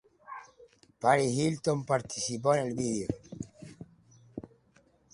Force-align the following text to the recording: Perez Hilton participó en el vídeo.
Perez 0.99 1.29
Hilton 1.31 1.85
participó 1.85 2.55
en 2.55 2.65
el 2.69 2.73
vídeo. 2.73 3.07